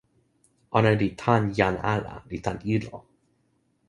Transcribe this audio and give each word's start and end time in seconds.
ona 0.77 0.91
li 0.99 1.09
tan 1.21 1.43
jan 1.57 1.75
ala 1.95 2.13
li 2.29 2.37
tan 2.45 2.57
ilo. 2.75 2.97